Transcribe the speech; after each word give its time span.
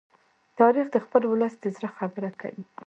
تاریخ 0.59 0.85
د 0.91 0.97
خپل 1.05 1.21
ولس 1.27 1.53
د 1.59 1.65
زړه 1.75 1.89
خبره 1.97 2.29
کوي. 2.41 2.63